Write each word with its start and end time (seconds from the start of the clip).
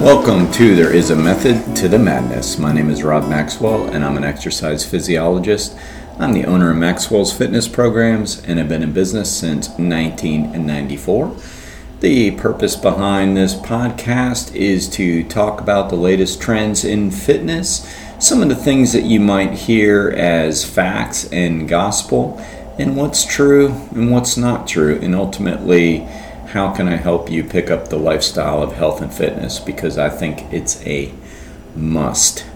Welcome 0.00 0.52
to 0.52 0.76
There 0.76 0.92
Is 0.92 1.08
a 1.08 1.16
Method 1.16 1.74
to 1.76 1.88
the 1.88 1.98
Madness. 1.98 2.58
My 2.58 2.70
name 2.70 2.90
is 2.90 3.02
Rob 3.02 3.30
Maxwell, 3.30 3.88
and 3.88 4.04
I'm 4.04 4.18
an 4.18 4.24
exercise 4.24 4.84
physiologist. 4.84 5.74
I'm 6.18 6.34
the 6.34 6.44
owner 6.44 6.70
of 6.70 6.76
Maxwell's 6.76 7.32
Fitness 7.32 7.66
Programs 7.66 8.44
and 8.44 8.58
have 8.58 8.68
been 8.68 8.82
in 8.82 8.92
business 8.92 9.34
since 9.34 9.70
1994. 9.70 11.34
The 12.00 12.32
purpose 12.32 12.76
behind 12.76 13.38
this 13.38 13.54
podcast 13.54 14.54
is 14.54 14.86
to 14.90 15.24
talk 15.24 15.62
about 15.62 15.88
the 15.88 15.96
latest 15.96 16.42
trends 16.42 16.84
in 16.84 17.10
fitness, 17.10 17.90
some 18.20 18.42
of 18.42 18.50
the 18.50 18.54
things 18.54 18.92
that 18.92 19.04
you 19.04 19.18
might 19.18 19.54
hear 19.54 20.10
as 20.10 20.62
facts 20.62 21.26
and 21.32 21.66
gospel, 21.66 22.38
and 22.78 22.98
what's 22.98 23.24
true 23.24 23.68
and 23.92 24.12
what's 24.12 24.36
not 24.36 24.68
true, 24.68 24.98
and 25.00 25.14
ultimately 25.14 26.06
how 26.56 26.72
can 26.72 26.88
I 26.88 26.96
help 26.96 27.30
you 27.30 27.44
pick 27.44 27.70
up 27.70 27.88
the 27.88 27.98
lifestyle 27.98 28.62
of 28.62 28.72
health 28.72 29.02
and 29.02 29.12
fitness 29.12 29.60
because 29.60 29.98
I 29.98 30.08
think 30.08 30.50
it's 30.50 30.82
a 30.86 31.12
must. 31.74 32.46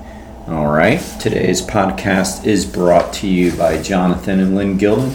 All 0.47 0.73
right, 0.73 1.03
today's 1.21 1.61
podcast 1.61 2.47
is 2.47 2.65
brought 2.65 3.13
to 3.17 3.29
you 3.29 3.55
by 3.55 3.83
Jonathan 3.83 4.41
and 4.41 4.57
Lynn 4.57 4.79
Gildon 4.79 5.11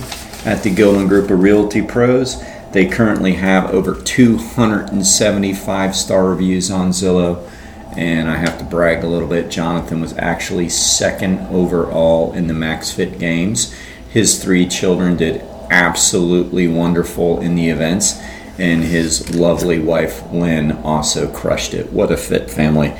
at 0.45 0.61
the 0.61 0.69
Gildon 0.69 1.07
Group 1.07 1.31
of 1.31 1.39
Realty 1.39 1.81
Pros. 1.81 2.39
They 2.73 2.85
currently 2.85 3.33
have 3.33 3.73
over 3.73 3.99
275 3.99 5.95
star 5.95 6.29
reviews 6.29 6.69
on 6.69 6.91
Zillow. 6.91 7.49
And 7.97 8.29
I 8.29 8.35
have 8.35 8.59
to 8.59 8.65
brag 8.65 9.03
a 9.03 9.07
little 9.07 9.27
bit. 9.27 9.49
Jonathan 9.49 9.99
was 9.99 10.15
actually 10.17 10.69
second 10.69 11.39
overall 11.47 12.33
in 12.33 12.45
the 12.45 12.53
Max 12.53 12.91
Fit 12.91 13.17
Games. 13.17 13.73
His 14.11 14.43
three 14.43 14.67
children 14.67 15.17
did 15.17 15.41
absolutely 15.71 16.67
wonderful 16.67 17.41
in 17.41 17.55
the 17.55 17.69
events 17.69 18.21
and 18.57 18.83
his 18.83 19.35
lovely 19.35 19.79
wife 19.79 20.23
Lynn 20.31 20.71
also 20.83 21.31
crushed 21.31 21.73
it. 21.73 21.91
What 21.91 22.11
a 22.11 22.17
fit 22.17 22.49
family. 22.49 22.93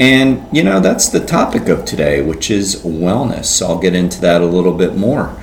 And 0.00 0.46
you 0.52 0.62
know, 0.62 0.80
that's 0.80 1.08
the 1.08 1.24
topic 1.24 1.68
of 1.68 1.84
today, 1.84 2.22
which 2.22 2.50
is 2.50 2.76
wellness. 2.82 3.60
I'll 3.66 3.78
get 3.78 3.94
into 3.94 4.20
that 4.20 4.40
a 4.40 4.46
little 4.46 4.74
bit 4.74 4.94
more. 4.94 5.36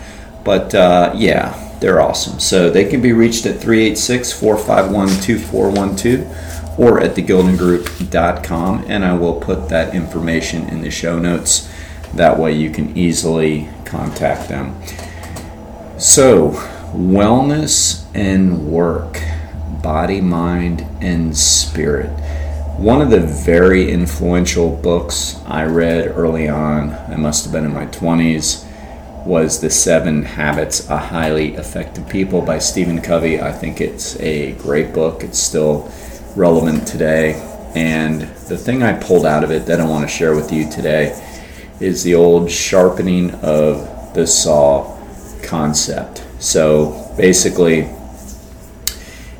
But 0.43 0.73
uh, 0.73 1.13
yeah, 1.15 1.77
they're 1.79 1.99
awesome. 1.99 2.39
So 2.39 2.69
they 2.69 2.85
can 2.85 3.01
be 3.01 3.11
reached 3.11 3.45
at 3.45 3.59
386 3.59 4.31
451 4.33 5.21
2412 5.21 6.79
or 6.79 7.01
at 7.01 7.15
thegildongroup.com. 7.15 8.85
And 8.87 9.03
I 9.03 9.13
will 9.13 9.39
put 9.39 9.69
that 9.69 9.93
information 9.93 10.69
in 10.69 10.81
the 10.81 10.91
show 10.91 11.19
notes. 11.19 11.69
That 12.13 12.39
way 12.39 12.53
you 12.53 12.69
can 12.69 12.97
easily 12.97 13.69
contact 13.83 14.47
them. 14.47 14.81
So, 15.97 16.51
wellness 16.93 18.05
and 18.13 18.67
work 18.67 19.21
body, 19.81 20.21
mind, 20.21 20.81
and 21.01 21.37
spirit. 21.37 22.09
One 22.77 23.01
of 23.01 23.09
the 23.09 23.21
very 23.21 23.89
influential 23.89 24.75
books 24.75 25.39
I 25.45 25.63
read 25.63 26.07
early 26.07 26.47
on, 26.47 26.93
I 26.93 27.15
must 27.15 27.45
have 27.45 27.53
been 27.53 27.65
in 27.65 27.73
my 27.73 27.85
20s, 27.87 28.65
was 29.25 29.59
The 29.59 29.69
Seven 29.69 30.23
Habits 30.23 30.81
of 30.89 30.99
Highly 30.99 31.55
Effective 31.55 32.07
People 32.09 32.41
by 32.41 32.59
Stephen 32.59 33.01
Covey. 33.01 33.39
I 33.41 33.51
think 33.51 33.81
it's 33.81 34.19
a 34.19 34.51
great 34.53 34.93
book. 34.93 35.23
It's 35.23 35.39
still 35.39 35.91
relevant 36.35 36.87
today. 36.87 37.33
And 37.75 38.21
the 38.21 38.57
thing 38.57 38.83
I 38.83 38.93
pulled 38.93 39.25
out 39.25 39.43
of 39.43 39.51
it 39.51 39.65
that 39.65 39.79
I 39.79 39.85
want 39.85 40.07
to 40.07 40.13
share 40.13 40.35
with 40.35 40.51
you 40.51 40.69
today 40.69 41.19
is 41.79 42.03
the 42.03 42.15
old 42.15 42.51
sharpening 42.51 43.31
of 43.35 44.13
the 44.13 44.27
saw 44.27 44.95
concept. 45.43 46.23
So 46.39 47.13
basically, 47.17 47.89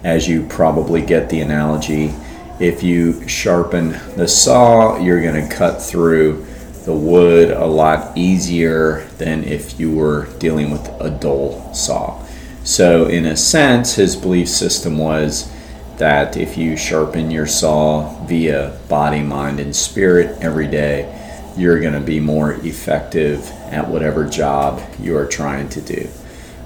as 0.06 0.28
you 0.28 0.46
probably 0.46 1.02
get 1.02 1.30
the 1.30 1.42
analogy. 1.42 2.14
If 2.60 2.84
you 2.84 3.28
sharpen 3.28 3.90
the 4.16 4.28
saw, 4.28 5.00
you're 5.00 5.22
going 5.22 5.50
to 5.50 5.54
cut 5.54 5.82
through 5.82 6.46
the 6.84 6.94
wood 6.94 7.50
a 7.50 7.66
lot 7.66 8.16
easier 8.16 9.08
than 9.18 9.44
if 9.44 9.80
you 9.80 9.96
were 9.96 10.28
dealing 10.38 10.70
with 10.70 10.88
a 11.02 11.10
dull 11.10 11.74
saw. 11.74 12.24
So, 12.64 13.08
in 13.08 13.26
a 13.26 13.36
sense, 13.36 13.96
his 13.96 14.16
belief 14.16 14.48
system 14.48 15.00
was 15.00 15.52
that 15.98 16.38
if 16.38 16.56
you 16.56 16.78
sharpen 16.78 17.32
your 17.32 17.48
saw 17.48 18.24
via 18.26 18.78
body, 18.88 19.22
mind, 19.22 19.60
and 19.60 19.76
spirit 19.76 20.38
every 20.40 20.68
day, 20.68 21.12
you're 21.58 21.80
going 21.80 21.94
to 21.94 22.00
be 22.00 22.20
more 22.20 22.54
effective 22.54 23.50
at 23.72 23.88
whatever 23.88 24.24
job 24.24 24.84
you 25.00 25.18
are 25.18 25.26
trying 25.26 25.70
to 25.70 25.82
do. 25.82 26.08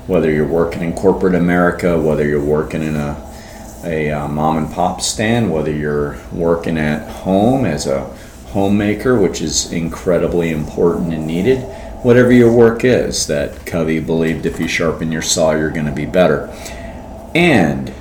Whether 0.08 0.30
you're 0.30 0.48
working 0.48 0.82
in 0.82 0.94
corporate 0.94 1.36
America, 1.36 1.98
whether 1.98 2.28
you're 2.28 2.44
working 2.44 2.84
in 2.84 2.98
a 2.98 3.29
a 3.84 4.12
uh, 4.12 4.28
mom 4.28 4.58
and 4.58 4.72
pop 4.72 5.02
stand, 5.02 5.52
whether 5.52 5.72
you're 5.72 6.18
working 6.32 6.78
at 6.78 7.10
home 7.10 7.66
as 7.66 7.88
a 7.88 8.06
homemaker, 8.48 9.20
which 9.20 9.42
is 9.42 9.72
incredibly 9.72 10.50
important 10.52 11.14
and 11.14 11.26
needed, 11.26 11.60
whatever 12.04 12.32
your 12.32 12.52
work 12.52 12.84
is, 12.84 13.28
that 13.28 13.66
Covey 13.66 14.00
believed 14.00 14.46
if 14.46 14.60
you 14.60 14.68
sharpen 14.68 15.12
your 15.12 15.22
saw, 15.22 15.52
you're 15.52 15.70
going 15.70 15.86
to 15.86 15.92
be 15.92 16.06
better. 16.06 16.48
And 17.36 17.94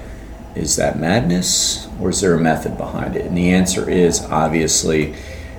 is 0.54 0.76
that 0.76 0.98
madness 0.98 1.86
or 2.00 2.10
is 2.10 2.20
there 2.20 2.34
a 2.34 2.40
method 2.40 2.76
behind 2.76 3.16
it? 3.16 3.26
And 3.26 3.36
the 3.36 3.50
answer 3.50 3.88
is 3.88 4.24
obviously 4.24 5.14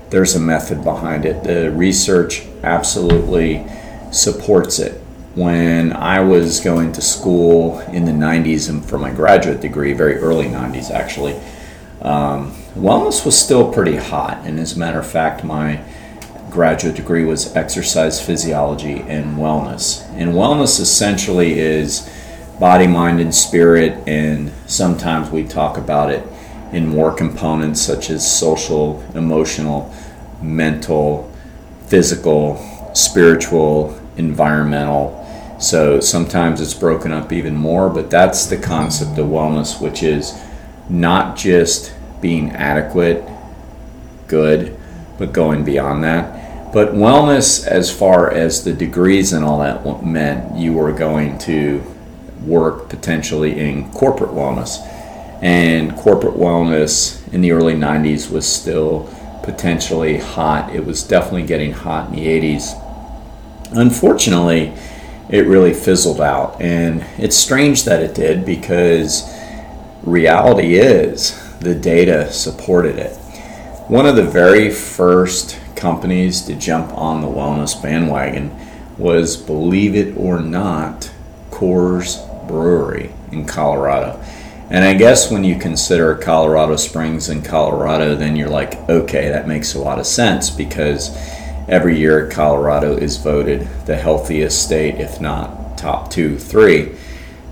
there's 0.09 0.36
a 0.36 0.40
method 0.40 0.84
behind 0.84 1.25
it. 1.25 1.44
The 1.44 1.72
research 1.72 2.44
absolutely 2.63 3.66
supports 4.12 4.80
it 4.80 4.99
when 5.35 5.94
I 5.94 6.22
was 6.22 6.59
going 6.59 6.91
to 6.94 7.01
school 7.01 7.79
in 7.81 8.06
the 8.06 8.12
90s 8.12 8.69
and 8.69 8.84
for 8.84 8.97
my 8.97 9.12
graduate 9.12 9.62
degree, 9.62 9.94
very 9.94 10.16
early 10.16 10.45
90s 10.45 10.90
actually, 10.90 11.40
um, 12.01 12.51
wellness 12.75 13.25
was 13.25 13.38
still 13.38 13.72
pretty 13.72 13.97
hot. 13.97 14.39
And 14.44 14.59
as 14.59 14.75
a 14.75 14.79
matter 14.79 15.00
of 15.00 15.07
fact, 15.07 15.44
my 15.44 15.84
graduate 16.50 16.95
degree 16.95 17.25
was 17.25 17.56
exercise 17.56 18.25
physiology 18.25 19.01
and 19.01 19.38
wellness. 19.38 20.03
And 20.16 20.34
wellness 20.34 20.79
essentially 20.79 21.59
is 21.59 22.09
body, 22.59 22.88
mind, 22.88 23.19
and 23.19 23.34
spirit. 23.34 24.07
And 24.07 24.51
sometimes 24.66 25.29
we 25.29 25.44
talk 25.44 25.78
about 25.78 26.12
it 26.12 26.25
in 26.72 26.88
more 26.88 27.13
components 27.13 27.81
such 27.81 28.09
as 28.09 28.29
social, 28.29 29.03
emotional, 29.13 29.94
mental, 30.41 31.31
physical, 31.88 32.57
spiritual, 32.94 34.00
environmental 34.18 35.19
so 35.59 36.00
sometimes 36.00 36.62
it's 36.62 36.74
broken 36.74 37.12
up 37.12 37.34
even 37.34 37.56
more, 37.56 37.90
but 37.90 38.09
that's 38.09 38.46
the 38.46 38.58
concept 38.58 39.20
of 39.20 39.28
wellness, 39.28 39.81
which 39.81 40.02
is 40.03 40.42
not 40.90 41.36
just 41.36 41.94
being 42.22 42.52
adequate, 42.52 43.24
good, 44.28 44.78
but 45.18 45.34
going 45.34 45.66
beyond 45.66 46.03
that. 46.03 46.72
But 46.72 46.90
wellness, 46.90 47.66
as 47.66 47.92
far 47.92 48.31
as 48.31 48.64
the 48.64 48.74
degrees 48.74 49.34
and 49.34 49.44
all 49.44 49.59
that 49.59 50.06
meant, 50.06 50.56
you 50.58 50.74
were 50.74 50.94
going 50.94 51.38
to 51.40 51.84
work 52.46 52.90
potentially 52.90 53.59
in 53.59 53.92
corporate 53.92 54.31
wellness. 54.31 54.78
And 55.42 55.96
corporate 55.96 56.36
wellness 56.36 57.22
in 57.34 57.42
the 57.42 57.52
early 57.52 57.74
90s 57.74 58.31
was 58.31 58.48
still 58.48 59.09
potentially 59.44 60.18
hot. 60.18 60.74
It 60.74 60.86
was 60.86 61.03
definitely 61.03 61.48
getting 61.48 61.74
hot 61.74 62.09
in 62.09 62.16
the 62.16 62.28
80s. 62.28 62.86
Unfortunately, 63.72 64.74
it 65.29 65.47
really 65.47 65.73
fizzled 65.73 66.19
out. 66.19 66.59
And 66.62 67.06
it's 67.17 67.38
strange 67.38 67.85
that 67.85 68.01
it 68.01 68.16
did 68.16 68.45
because 68.45 69.31
reality 70.03 70.75
is 70.75 71.40
the 71.59 71.75
data 71.75 72.31
supported 72.31 72.97
it. 72.97 73.16
One 73.88 74.06
of 74.06 74.16
the 74.16 74.23
very 74.23 74.72
first 74.72 75.59
companies 75.75 76.41
to 76.44 76.56
jump 76.56 76.91
on 76.94 77.22
the 77.22 77.28
wellness 77.28 77.81
bandwagon 77.81 78.56
was, 78.97 79.38
believe 79.38 79.95
it 79.95 80.16
or 80.18 80.39
not, 80.39 81.12
Coors 81.51 82.25
Brewery 82.47 83.12
in 83.31 83.45
Colorado. 83.45 84.22
And 84.69 84.85
I 84.85 84.94
guess 84.94 85.31
when 85.31 85.44
you 85.44 85.57
consider 85.57 86.16
Colorado 86.16 86.75
Springs 86.75 87.29
in 87.29 87.41
Colorado, 87.41 88.16
then 88.16 88.35
you're 88.35 88.50
like, 88.50 88.75
okay, 88.88 89.30
that 89.30 89.48
makes 89.48 89.74
a 89.74 89.80
lot 89.80 89.98
of 89.98 90.06
sense 90.06 90.50
because 90.51 91.09
every 91.69 91.98
year 91.98 92.27
Colorado 92.30 92.98
is 92.98 93.18
voted 93.18 93.68
the 93.86 93.95
healthiest 93.95 94.63
state, 94.63 94.95
if 94.95 95.21
not 95.21 95.77
top 95.77 96.10
two, 96.12 96.38
three. 96.38 96.95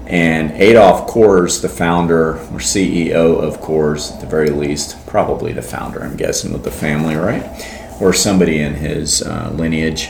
And 0.07 0.51
Adolf 0.51 1.09
Coors, 1.09 1.61
the 1.61 1.69
founder 1.69 2.35
or 2.37 2.59
CEO 2.59 3.41
of 3.41 3.59
Coors, 3.59 4.13
at 4.13 4.21
the 4.21 4.27
very 4.27 4.49
least, 4.49 5.05
probably 5.05 5.53
the 5.53 5.61
founder, 5.61 6.01
I'm 6.03 6.15
guessing, 6.15 6.53
with 6.53 6.63
the 6.63 6.71
family, 6.71 7.15
right? 7.15 7.43
Or 8.01 8.13
somebody 8.13 8.59
in 8.59 8.75
his 8.75 9.21
uh, 9.21 9.51
lineage, 9.53 10.09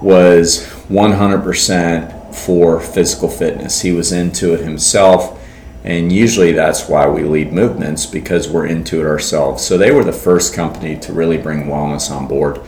was 0.00 0.64
100% 0.88 2.34
for 2.34 2.80
physical 2.80 3.28
fitness. 3.28 3.80
He 3.80 3.92
was 3.92 4.12
into 4.12 4.54
it 4.54 4.60
himself. 4.60 5.38
And 5.82 6.12
usually 6.12 6.52
that's 6.52 6.88
why 6.88 7.08
we 7.08 7.24
lead 7.24 7.52
movements 7.52 8.06
because 8.06 8.48
we're 8.48 8.66
into 8.66 9.00
it 9.00 9.06
ourselves. 9.06 9.64
So 9.64 9.76
they 9.76 9.90
were 9.90 10.04
the 10.04 10.12
first 10.12 10.54
company 10.54 10.96
to 10.98 11.12
really 11.12 11.38
bring 11.38 11.64
wellness 11.64 12.10
on 12.10 12.28
board 12.28 12.60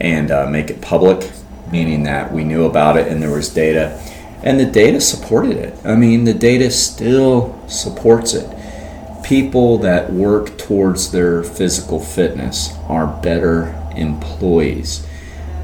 and 0.00 0.30
uh, 0.30 0.48
make 0.48 0.70
it 0.70 0.80
public, 0.80 1.30
meaning 1.70 2.02
that 2.04 2.32
we 2.32 2.44
knew 2.44 2.64
about 2.64 2.96
it 2.96 3.08
and 3.08 3.22
there 3.22 3.32
was 3.32 3.48
data. 3.48 4.00
And 4.42 4.60
the 4.60 4.66
data 4.66 5.00
supported 5.00 5.56
it. 5.56 5.74
I 5.84 5.96
mean, 5.96 6.24
the 6.24 6.34
data 6.34 6.70
still 6.70 7.58
supports 7.68 8.34
it. 8.34 8.46
people 9.26 9.78
that 9.78 10.12
work 10.12 10.56
towards 10.56 11.10
their 11.10 11.42
physical 11.42 11.98
fitness 11.98 12.72
are 12.88 13.08
better 13.22 13.74
employees. 13.96 15.04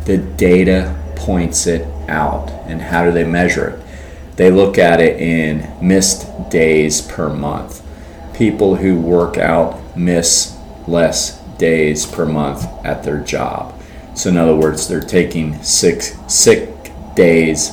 The 0.05 0.19
data 0.19 0.99
points 1.15 1.69
it 1.69 1.87
out. 2.09 2.51
And 2.67 2.83
how 2.83 3.05
do 3.05 3.13
they 3.13 3.23
measure 3.23 3.69
it? 3.69 4.37
They 4.37 4.51
look 4.51 4.79
at 4.79 5.01
it 5.01 5.21
in 5.21 5.71
missed 5.87 6.51
days 6.51 7.01
per 7.03 7.29
month. 7.29 7.87
People 8.35 8.75
who 8.77 8.99
work 8.99 9.39
out 9.39 9.97
miss 9.97 10.59
less 10.89 11.41
days 11.59 12.05
per 12.05 12.27
month 12.27 12.67
at 12.85 13.05
their 13.05 13.21
job. 13.21 13.79
So, 14.15 14.29
in 14.29 14.37
other 14.37 14.55
words, 14.55 14.89
they're 14.89 15.01
taking 15.01 15.63
six 15.63 16.17
sick 16.29 16.69
days 17.15 17.71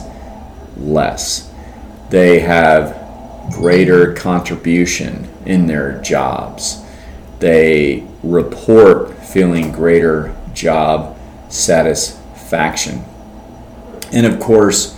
less. 0.78 1.52
They 2.10 2.40
have 2.40 2.98
greater 3.52 4.14
contribution 4.14 5.28
in 5.46 5.68
their 5.68 6.02
jobs. 6.02 6.84
They 7.40 8.08
report 8.24 9.18
feeling 9.24 9.72
greater 9.72 10.36
job 10.54 11.18
satisfaction. 11.50 13.04
And 14.12 14.26
of 14.26 14.40
course, 14.40 14.96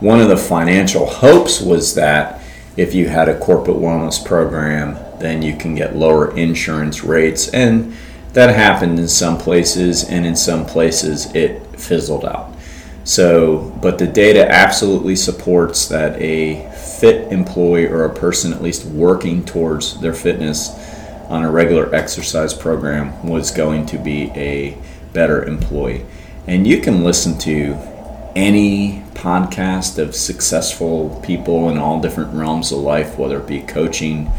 one 0.00 0.20
of 0.20 0.28
the 0.28 0.36
financial 0.36 1.06
hopes 1.06 1.60
was 1.60 1.94
that 1.94 2.42
if 2.76 2.94
you 2.94 3.08
had 3.08 3.28
a 3.28 3.38
corporate 3.38 3.76
wellness 3.76 4.24
program, 4.24 4.98
then 5.18 5.42
you 5.42 5.56
can 5.56 5.74
get 5.74 5.96
lower 5.96 6.34
insurance 6.36 7.04
rates. 7.04 7.48
And 7.48 7.94
that 8.32 8.54
happened 8.54 8.98
in 8.98 9.08
some 9.08 9.38
places, 9.38 10.04
and 10.04 10.24
in 10.24 10.36
some 10.36 10.64
places 10.66 11.34
it 11.34 11.64
fizzled 11.78 12.24
out. 12.24 12.54
So, 13.04 13.76
but 13.82 13.98
the 13.98 14.06
data 14.06 14.48
absolutely 14.50 15.16
supports 15.16 15.88
that 15.88 16.20
a 16.20 16.70
fit 16.72 17.32
employee 17.32 17.86
or 17.86 18.04
a 18.04 18.14
person 18.14 18.52
at 18.52 18.62
least 18.62 18.84
working 18.84 19.44
towards 19.44 19.98
their 20.00 20.12
fitness 20.12 20.70
on 21.28 21.44
a 21.44 21.50
regular 21.50 21.92
exercise 21.94 22.52
program 22.52 23.26
was 23.26 23.50
going 23.50 23.86
to 23.86 23.98
be 23.98 24.30
a 24.34 24.76
better 25.12 25.44
employee. 25.44 26.04
And 26.46 26.66
you 26.66 26.80
can 26.80 27.04
listen 27.04 27.38
to 27.38 27.74
any 28.36 29.02
podcast 29.14 29.98
of 29.98 30.14
successful 30.14 31.20
people 31.24 31.68
in 31.70 31.78
all 31.78 32.00
different 32.00 32.34
realms 32.34 32.72
of 32.72 32.78
life, 32.78 33.18
whether 33.18 33.40
it 33.40 33.46
be 33.46 33.60
coaching, 33.60 34.30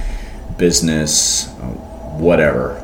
business, 0.57 1.49
whatever, 2.17 2.75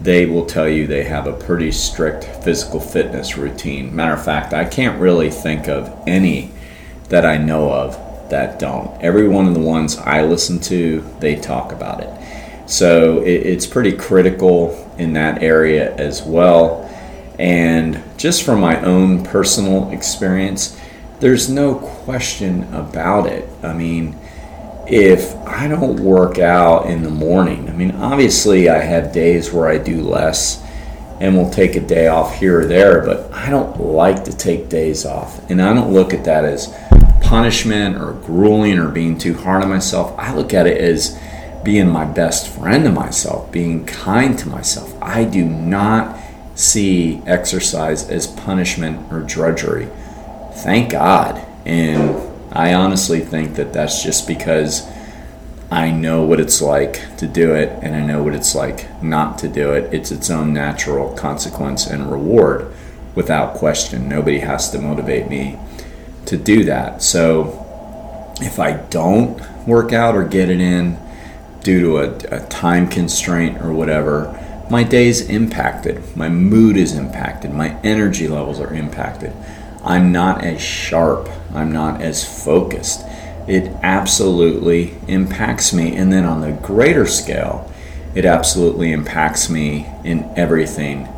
they 0.00 0.26
will 0.26 0.46
tell 0.46 0.68
you 0.68 0.86
they 0.86 1.04
have 1.04 1.26
a 1.26 1.32
pretty 1.32 1.72
strict 1.72 2.24
physical 2.44 2.80
fitness 2.80 3.36
routine. 3.36 3.94
Matter 3.94 4.12
of 4.14 4.24
fact, 4.24 4.52
I 4.52 4.64
can't 4.64 5.00
really 5.00 5.30
think 5.30 5.68
of 5.68 5.92
any 6.06 6.52
that 7.08 7.24
I 7.24 7.38
know 7.38 7.72
of 7.72 7.96
that 8.30 8.58
don't. 8.58 9.00
Every 9.00 9.28
one 9.28 9.46
of 9.46 9.54
the 9.54 9.60
ones 9.60 9.96
I 9.98 10.22
listen 10.22 10.58
to, 10.60 11.04
they 11.20 11.36
talk 11.36 11.72
about 11.72 12.00
it. 12.00 12.68
So 12.68 13.22
it, 13.22 13.46
it's 13.46 13.66
pretty 13.66 13.92
critical 13.92 14.92
in 14.98 15.12
that 15.14 15.42
area 15.42 15.94
as 15.96 16.22
well. 16.22 16.82
And 17.38 18.02
just 18.16 18.42
from 18.42 18.60
my 18.60 18.80
own 18.82 19.24
personal 19.24 19.90
experience, 19.90 20.78
there's 21.20 21.48
no 21.48 21.76
question 21.76 22.64
about 22.74 23.26
it. 23.26 23.48
I 23.62 23.72
mean, 23.72 24.18
if 24.88 25.34
I 25.46 25.68
don't 25.68 26.00
work 26.00 26.38
out 26.38 26.86
in 26.86 27.02
the 27.02 27.10
morning, 27.10 27.68
I 27.68 27.72
mean, 27.72 27.92
obviously 27.92 28.68
I 28.68 28.78
have 28.78 29.12
days 29.12 29.52
where 29.52 29.68
I 29.68 29.78
do 29.78 30.00
less 30.02 30.62
and 31.20 31.36
we'll 31.36 31.50
take 31.50 31.76
a 31.76 31.80
day 31.80 32.08
off 32.08 32.38
here 32.38 32.60
or 32.60 32.66
there, 32.66 33.04
but 33.04 33.32
I 33.32 33.48
don't 33.50 33.80
like 33.80 34.24
to 34.24 34.36
take 34.36 34.68
days 34.68 35.06
off. 35.06 35.50
And 35.50 35.62
I 35.62 35.72
don't 35.72 35.92
look 35.92 36.12
at 36.12 36.24
that 36.24 36.44
as 36.44 36.74
punishment 37.22 37.96
or 37.96 38.12
grueling 38.12 38.78
or 38.78 38.88
being 38.88 39.16
too 39.18 39.34
hard 39.34 39.62
on 39.62 39.70
myself. 39.70 40.14
I 40.18 40.34
look 40.34 40.52
at 40.52 40.66
it 40.66 40.78
as 40.78 41.18
being 41.64 41.88
my 41.88 42.04
best 42.04 42.48
friend 42.48 42.84
to 42.84 42.92
myself, 42.92 43.50
being 43.50 43.84
kind 43.86 44.38
to 44.38 44.48
myself. 44.48 44.94
I 45.02 45.24
do 45.24 45.44
not 45.44 46.20
see 46.54 47.22
exercise 47.26 48.08
as 48.08 48.26
punishment 48.26 49.12
or 49.12 49.20
drudgery. 49.20 49.88
Thank 50.52 50.92
God. 50.92 51.44
And 51.64 52.35
I 52.56 52.72
honestly 52.72 53.20
think 53.20 53.56
that 53.56 53.74
that's 53.74 54.02
just 54.02 54.26
because 54.26 54.88
I 55.70 55.90
know 55.90 56.22
what 56.22 56.40
it's 56.40 56.62
like 56.62 57.18
to 57.18 57.26
do 57.26 57.54
it 57.54 57.68
and 57.82 57.94
I 57.94 58.00
know 58.00 58.22
what 58.22 58.34
it's 58.34 58.54
like 58.54 59.02
not 59.02 59.36
to 59.38 59.48
do 59.48 59.72
it. 59.72 59.92
It's 59.92 60.10
its 60.10 60.30
own 60.30 60.54
natural 60.54 61.12
consequence 61.14 61.86
and 61.86 62.10
reward 62.10 62.72
without 63.14 63.54
question. 63.54 64.08
Nobody 64.08 64.38
has 64.38 64.70
to 64.70 64.78
motivate 64.78 65.28
me 65.28 65.58
to 66.24 66.38
do 66.38 66.64
that. 66.64 67.02
So 67.02 67.62
if 68.40 68.58
I 68.58 68.72
don't 68.72 69.38
work 69.66 69.92
out 69.92 70.16
or 70.16 70.24
get 70.24 70.48
it 70.48 70.60
in 70.60 70.98
due 71.60 71.80
to 71.80 71.98
a, 71.98 72.40
a 72.42 72.46
time 72.48 72.88
constraint 72.88 73.60
or 73.60 73.70
whatever, 73.70 74.32
my 74.70 74.82
day's 74.82 75.28
impacted, 75.28 76.16
my 76.16 76.30
mood 76.30 76.78
is 76.78 76.94
impacted, 76.94 77.52
my 77.52 77.78
energy 77.82 78.28
levels 78.28 78.60
are 78.60 78.72
impacted. 78.72 79.34
I'm 79.86 80.12
not 80.12 80.44
as 80.44 80.60
sharp, 80.60 81.28
I'm 81.54 81.72
not 81.72 82.02
as 82.02 82.44
focused. 82.44 83.02
It 83.48 83.70
absolutely 83.82 84.96
impacts 85.06 85.72
me. 85.72 85.94
And 85.94 86.12
then 86.12 86.24
on 86.24 86.40
the 86.40 86.52
greater 86.52 87.06
scale, 87.06 87.72
it 88.14 88.24
absolutely 88.24 88.92
impacts 88.92 89.48
me 89.48 89.86
in 90.04 90.30
everything 90.36 91.08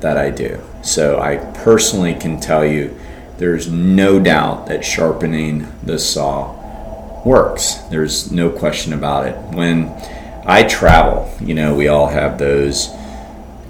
that 0.00 0.16
I 0.16 0.30
do. 0.30 0.60
So 0.82 1.20
I 1.20 1.36
personally 1.36 2.14
can 2.14 2.40
tell 2.40 2.64
you 2.64 2.98
there's 3.38 3.68
no 3.68 4.20
doubt 4.20 4.66
that 4.66 4.84
sharpening 4.84 5.66
the 5.82 5.98
saw 5.98 7.24
works. 7.24 7.74
There's 7.90 8.30
no 8.30 8.50
question 8.50 8.92
about 8.92 9.26
it. 9.26 9.36
When 9.54 9.88
I 10.44 10.64
travel. 10.64 11.32
You 11.40 11.54
know, 11.54 11.74
we 11.74 11.88
all 11.88 12.08
have 12.08 12.38
those 12.38 12.88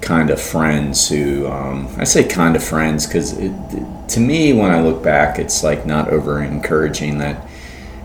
kind 0.03 0.29
of 0.29 0.39
friends 0.39 1.09
who 1.09 1.47
um, 1.47 1.87
I 1.97 2.03
say 2.03 2.23
kind 2.23 2.55
of 2.55 2.63
friends 2.63 3.07
because 3.07 3.33
to 3.33 4.19
me, 4.19 4.53
when 4.53 4.71
I 4.71 4.81
look 4.81 5.01
back, 5.01 5.39
it's 5.39 5.63
like 5.63 5.85
not 5.85 6.09
over 6.09 6.43
encouraging 6.43 7.17
that 7.19 7.47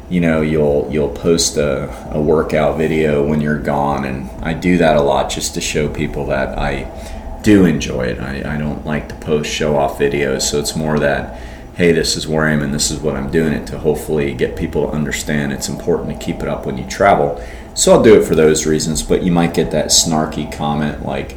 you 0.08 0.20
know 0.20 0.40
you'll 0.40 0.88
you'll 0.90 1.10
post 1.10 1.56
a, 1.56 2.14
a 2.14 2.20
workout 2.20 2.78
video 2.78 3.26
when 3.26 3.40
you're 3.40 3.58
gone, 3.58 4.04
and 4.04 4.30
I 4.42 4.54
do 4.54 4.78
that 4.78 4.96
a 4.96 5.02
lot 5.02 5.30
just 5.30 5.54
to 5.54 5.60
show 5.60 5.88
people 5.88 6.26
that 6.26 6.58
I 6.58 7.40
do 7.42 7.66
enjoy 7.66 8.06
it. 8.06 8.20
I, 8.20 8.54
I 8.54 8.58
don't 8.58 8.86
like 8.86 9.08
to 9.08 9.14
post 9.16 9.50
show 9.50 9.76
off 9.76 9.98
videos, 9.98 10.42
so 10.42 10.58
it's 10.58 10.76
more 10.76 10.98
that 11.00 11.40
hey, 11.78 11.92
this 11.92 12.16
is 12.16 12.26
where 12.26 12.44
I 12.44 12.50
am 12.50 12.60
and 12.60 12.74
this 12.74 12.90
is 12.90 12.98
what 12.98 13.14
I'm 13.14 13.30
doing 13.30 13.52
it 13.52 13.64
to 13.68 13.78
hopefully 13.78 14.34
get 14.34 14.56
people 14.56 14.88
to 14.88 14.92
understand 14.92 15.52
it's 15.52 15.68
important 15.68 16.10
to 16.10 16.26
keep 16.26 16.42
it 16.42 16.48
up 16.48 16.66
when 16.66 16.76
you 16.76 16.84
travel. 16.88 17.40
So 17.74 17.92
I'll 17.92 18.02
do 18.02 18.20
it 18.20 18.26
for 18.26 18.34
those 18.34 18.66
reasons, 18.66 19.00
but 19.04 19.22
you 19.22 19.30
might 19.30 19.54
get 19.54 19.70
that 19.70 19.86
snarky 19.86 20.50
comment 20.52 21.06
like, 21.06 21.36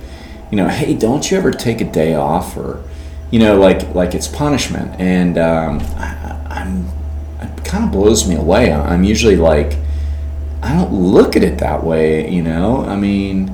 you 0.51 0.57
know, 0.57 0.67
hey, 0.67 0.93
don't 0.93 1.31
you 1.31 1.37
ever 1.37 1.51
take 1.51 1.81
a 1.81 1.85
day 1.85 2.13
off 2.13 2.57
or, 2.57 2.83
you 3.31 3.39
know, 3.39 3.57
like 3.57 3.95
like 3.95 4.13
it's 4.13 4.27
punishment. 4.27 4.99
And 4.99 5.37
um, 5.37 5.79
I, 5.97 6.61
am 6.61 6.89
it 7.41 7.63
kind 7.63 7.85
of 7.85 7.91
blows 7.91 8.27
me 8.27 8.35
away. 8.35 8.71
I'm 8.71 9.03
usually 9.03 9.37
like, 9.37 9.77
I 10.61 10.73
don't 10.73 10.93
look 10.93 11.35
at 11.35 11.43
it 11.43 11.57
that 11.59 11.83
way, 11.83 12.29
you 12.29 12.43
know. 12.43 12.85
I 12.85 12.97
mean, 12.97 13.47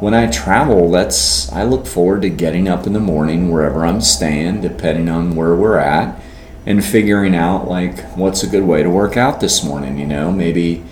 when 0.00 0.14
I 0.14 0.30
travel, 0.30 0.90
that's 0.90 1.52
I 1.52 1.64
look 1.64 1.86
forward 1.86 2.22
to 2.22 2.30
getting 2.30 2.68
up 2.68 2.86
in 2.86 2.94
the 2.94 3.00
morning 3.00 3.50
wherever 3.50 3.84
I'm 3.84 4.00
staying, 4.00 4.62
depending 4.62 5.10
on 5.10 5.36
where 5.36 5.54
we're 5.54 5.78
at, 5.78 6.20
and 6.64 6.82
figuring 6.82 7.34
out 7.34 7.68
like 7.68 8.00
what's 8.16 8.42
a 8.42 8.46
good 8.46 8.64
way 8.64 8.82
to 8.82 8.88
work 8.88 9.18
out 9.18 9.40
this 9.40 9.62
morning. 9.62 9.98
You 9.98 10.06
know, 10.06 10.32
maybe 10.32 10.84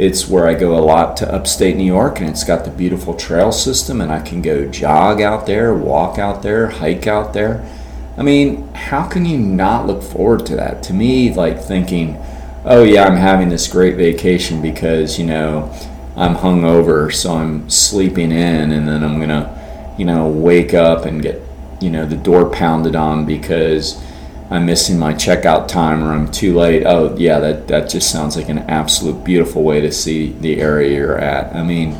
it's 0.00 0.26
where 0.26 0.46
I 0.46 0.54
go 0.54 0.78
a 0.78 0.80
lot 0.80 1.18
to 1.18 1.30
upstate 1.30 1.76
New 1.76 1.84
York, 1.84 2.20
and 2.20 2.30
it's 2.30 2.42
got 2.42 2.64
the 2.64 2.70
beautiful 2.70 3.12
trail 3.12 3.52
system, 3.52 4.00
and 4.00 4.10
I 4.10 4.20
can 4.20 4.40
go 4.40 4.66
jog 4.66 5.20
out 5.20 5.44
there, 5.44 5.74
walk 5.74 6.18
out 6.18 6.42
there, 6.42 6.68
hike 6.68 7.06
out 7.06 7.34
there. 7.34 7.70
I 8.16 8.22
mean, 8.22 8.72
how 8.72 9.06
can 9.06 9.26
you 9.26 9.36
not 9.36 9.86
look 9.86 10.02
forward 10.02 10.46
to 10.46 10.56
that? 10.56 10.82
To 10.84 10.94
me, 10.94 11.34
like 11.34 11.62
thinking, 11.62 12.16
oh 12.64 12.82
yeah, 12.82 13.04
I'm 13.04 13.18
having 13.18 13.50
this 13.50 13.68
great 13.68 13.96
vacation 13.96 14.62
because, 14.62 15.18
you 15.18 15.26
know, 15.26 15.70
I'm 16.16 16.34
hungover, 16.34 17.12
so 17.12 17.34
I'm 17.34 17.68
sleeping 17.68 18.32
in, 18.32 18.72
and 18.72 18.88
then 18.88 19.04
I'm 19.04 19.20
gonna, 19.20 19.94
you 19.98 20.06
know, 20.06 20.30
wake 20.30 20.72
up 20.72 21.04
and 21.04 21.20
get, 21.20 21.42
you 21.78 21.90
know, 21.90 22.06
the 22.06 22.16
door 22.16 22.48
pounded 22.48 22.96
on 22.96 23.26
because 23.26 24.02
I'm 24.50 24.66
missing 24.66 24.98
my 24.98 25.14
checkout 25.14 25.68
time 25.68 26.02
or 26.02 26.12
I'm 26.12 26.30
too 26.30 26.56
late. 26.56 26.84
Oh, 26.84 27.16
yeah, 27.16 27.38
that, 27.38 27.68
that 27.68 27.88
just 27.88 28.10
sounds 28.10 28.36
like 28.36 28.48
an 28.48 28.58
absolute 28.58 29.24
beautiful 29.24 29.62
way 29.62 29.80
to 29.80 29.92
see 29.92 30.32
the 30.32 30.60
area 30.60 30.98
you're 30.98 31.18
at. 31.18 31.54
I 31.54 31.62
mean, 31.62 31.92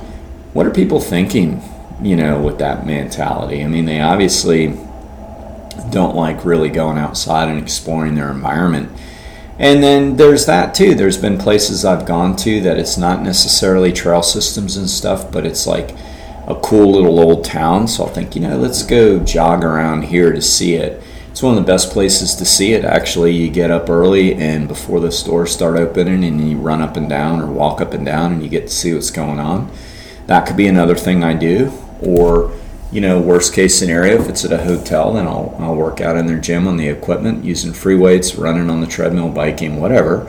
what 0.53 0.67
are 0.67 0.71
people 0.71 1.01
thinking, 1.01 1.63
you 2.03 2.17
know, 2.17 2.41
with 2.41 2.59
that 2.59 2.85
mentality? 2.85 3.63
I 3.63 3.69
mean, 3.69 3.85
they 3.85 4.01
obviously 4.01 4.77
don't 5.91 6.17
like 6.17 6.45
really 6.45 6.71
going 6.71 6.99
outside 6.99 7.49
and 7.49 7.63
exploring 7.63 8.17
their 8.17 8.33
environment. 8.33 8.91
And 9.61 9.81
then 9.81 10.17
there's 10.17 10.47
that 10.47 10.75
too. 10.75 10.97
There's 10.97 11.19
been 11.19 11.39
places 11.39 11.85
I've 11.85 12.05
gone 12.05 12.35
to 12.37 12.61
that 12.63 12.79
it's 12.79 12.99
not 12.99 13.23
necessarily 13.23 13.93
trail 13.93 14.23
systems 14.23 14.77
and 14.77 14.91
stuff, 14.91 15.31
but 15.31 15.47
it's 15.47 15.69
like 15.69 15.95
a 16.49 16.59
cool 16.61 16.91
little 16.91 17.21
old 17.21 17.45
town. 17.45 17.87
So 17.87 18.05
I'll 18.05 18.11
think, 18.13 18.35
you 18.35 18.41
know, 18.41 18.57
let's 18.57 18.83
go 18.83 19.21
jog 19.21 19.63
around 19.63 20.03
here 20.03 20.33
to 20.33 20.43
see 20.43 20.75
it 20.75 21.01
it's 21.31 21.43
one 21.43 21.57
of 21.57 21.65
the 21.65 21.73
best 21.73 21.93
places 21.93 22.35
to 22.35 22.45
see 22.45 22.73
it. 22.73 22.85
Actually, 22.85 23.33
you 23.33 23.49
get 23.49 23.71
up 23.71 23.89
early 23.89 24.35
and 24.35 24.67
before 24.67 24.99
the 24.99 25.13
stores 25.13 25.53
start 25.53 25.77
opening, 25.77 26.25
and 26.25 26.51
you 26.51 26.57
run 26.57 26.81
up 26.81 26.97
and 26.97 27.09
down 27.09 27.41
or 27.41 27.47
walk 27.47 27.81
up 27.81 27.95
and 27.95 28.05
down, 28.05 28.33
and 28.33 28.43
you 28.43 28.49
get 28.49 28.63
to 28.63 28.73
see 28.73 28.93
what's 28.93 29.11
going 29.11 29.39
on. 29.39 29.71
that 30.27 30.47
could 30.47 30.57
be 30.57 30.67
another 30.67 30.97
thing 30.97 31.23
I 31.23 31.35
do. 31.35 31.73
Or, 32.03 32.53
you 32.91 33.01
know, 33.01 33.21
worst 33.21 33.55
case 33.55 33.79
scenario, 33.79 34.21
if 34.21 34.29
it's 34.29 34.45
at 34.45 34.53
a 34.53 34.65
hotel, 34.65 35.13
then 35.13 35.27
I'll, 35.27 35.55
I'll 35.59 35.77
work 35.77 36.01
out 36.01 36.17
in 36.17 36.27
their 36.27 36.41
gym 36.41 36.67
on 36.67 36.77
the 36.77 36.89
equipment 36.89 37.45
using 37.45 37.73
free 37.73 37.97
weights, 37.97 38.35
running 38.35 38.69
on 38.69 38.81
the 38.81 38.87
treadmill, 38.87 39.31
biking, 39.31 39.81
whatever. 39.81 40.25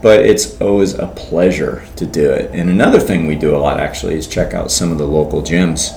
But 0.00 0.20
it's 0.20 0.60
always 0.60 0.94
a 0.94 1.08
pleasure 1.08 1.84
to 1.96 2.06
do 2.06 2.30
it. 2.30 2.52
And 2.52 2.70
another 2.70 3.00
thing 3.00 3.26
we 3.26 3.34
do 3.34 3.56
a 3.56 3.58
lot 3.58 3.80
actually 3.80 4.14
is 4.14 4.28
check 4.28 4.54
out 4.54 4.70
some 4.70 4.92
of 4.92 4.98
the 4.98 5.06
local 5.06 5.42
gyms 5.42 5.90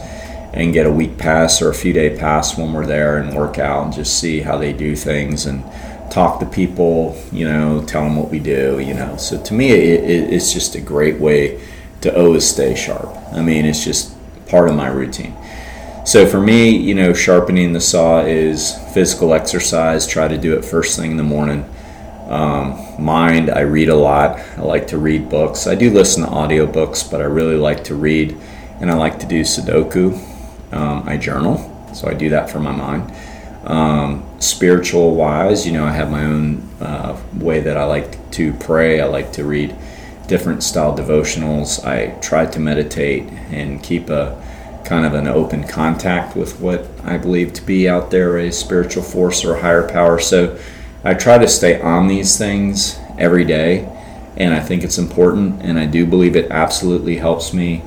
and 0.54 0.74
get 0.74 0.86
a 0.86 0.92
week 0.92 1.18
pass 1.18 1.62
or 1.62 1.70
a 1.70 1.74
few 1.74 1.94
day 1.94 2.18
pass 2.18 2.58
when 2.58 2.74
we're 2.74 2.86
there 2.86 3.18
and 3.18 3.36
work 3.36 3.60
out 3.60 3.86
and 3.86 3.94
just 3.94 4.20
see 4.20 4.42
how 4.42 4.58
they 4.58 4.74
do 4.74 4.96
things 4.96 5.46
and 5.46 5.64
talk 6.12 6.40
to 6.40 6.46
people, 6.46 7.22
you 7.32 7.46
know, 7.46 7.84
tell 7.86 8.04
them 8.04 8.16
what 8.16 8.30
we 8.30 8.40
do, 8.40 8.80
you 8.80 8.94
know. 8.94 9.16
So 9.18 9.42
to 9.42 9.54
me, 9.54 9.70
it, 9.70 10.04
it, 10.04 10.34
it's 10.34 10.52
just 10.52 10.76
a 10.76 10.82
great 10.82 11.20
way 11.20 11.62
to 12.02 12.18
always 12.18 12.48
stay 12.48 12.76
sharp. 12.76 13.16
I 13.32 13.42
mean, 13.42 13.66
it's 13.66 13.84
just 13.84 14.16
part 14.48 14.70
of 14.70 14.76
my 14.76 14.88
routine. 14.88 15.36
So 16.06 16.26
for 16.26 16.42
me, 16.42 16.76
you 16.76 16.96
know, 16.96 17.14
sharpening 17.14 17.74
the 17.74 17.82
saw 17.82 18.22
is 18.22 18.76
physical 18.94 19.34
exercise. 19.34 20.08
Try 20.08 20.28
to 20.28 20.38
do 20.38 20.58
it 20.58 20.66
first 20.66 20.98
thing 20.98 21.12
in 21.12 21.18
the 21.18 21.24
morning. 21.24 21.70
Um, 22.28 22.96
mind, 22.98 23.50
I 23.50 23.62
read 23.62 23.90
a 23.90 23.96
lot. 23.96 24.40
I 24.58 24.62
like 24.62 24.88
to 24.88 24.98
read 24.98 25.30
books. 25.30 25.68
I 25.68 25.76
do 25.76 25.92
listen 25.92 26.24
to 26.24 26.30
audiobooks, 26.30 27.10
but 27.10 27.22
I 27.22 27.26
really 27.26 27.58
like 27.58 27.84
to 27.86 27.96
read 27.96 28.36
and 28.80 28.90
I 28.90 28.96
like 28.96 29.20
to 29.20 29.28
do 29.28 29.42
Sudoku. 29.42 30.29
Um, 30.72 31.04
I 31.08 31.18
journal, 31.18 31.90
so 31.94 32.08
I 32.08 32.14
do 32.14 32.30
that 32.30 32.50
for 32.50 32.60
my 32.60 32.72
mind. 32.72 33.12
Um, 33.66 34.24
spiritual 34.40 35.16
wise, 35.16 35.66
you 35.66 35.74
know, 35.74 35.86
I 35.86 35.92
have 35.92 36.12
my 36.12 36.24
own 36.24 36.70
uh, 36.80 37.20
way 37.36 37.60
that 37.62 37.76
I 37.76 37.84
like 37.86 38.32
to 38.32 38.54
pray. 38.54 39.02
I 39.02 39.06
like 39.06 39.34
to 39.34 39.44
read 39.44 39.76
different 40.28 40.64
style 40.64 40.96
devotionals. 40.96 41.84
I 41.86 42.18
try 42.20 42.46
to 42.46 42.60
meditate 42.60 43.24
and 43.52 43.82
keep 43.82 44.10
a 44.10 44.42
kind 44.86 45.06
of 45.06 45.14
an 45.14 45.28
open 45.28 45.68
contact 45.68 46.36
with 46.36 46.60
what 46.60 46.88
I 47.04 47.18
believe 47.18 47.54
to 47.54 47.62
be 47.62 47.90
out 47.90 48.12
there 48.12 48.38
a 48.38 48.52
spiritual 48.52 49.04
force 49.04 49.44
or 49.44 49.56
a 49.56 49.62
higher 49.62 49.88
power. 49.88 50.20
So 50.20 50.58
I 51.04 51.14
try 51.14 51.38
to 51.38 51.48
stay 51.48 51.82
on 51.82 52.08
these 52.08 52.38
things 52.38 52.98
every 53.18 53.44
day, 53.44 53.88
and 54.38 54.54
I 54.54 54.60
think 54.60 54.84
it's 54.84 54.98
important, 54.98 55.62
and 55.62 55.80
I 55.80 55.86
do 55.86 56.06
believe 56.06 56.36
it 56.36 56.50
absolutely 56.52 57.18
helps 57.18 57.54
me 57.54 57.84